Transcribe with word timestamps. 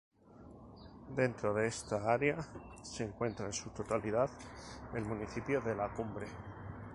Dentro 1.19 1.53
de 1.53 1.67
esta 1.67 2.09
área 2.11 2.35
se 2.81 3.03
encuentra 3.03 3.45
en 3.45 3.53
su 3.53 3.69
totalidad 3.69 4.31
el 4.95 5.05
municipio 5.05 5.61
de 5.61 5.75
La 5.75 5.89
Cumbre. 5.89 6.25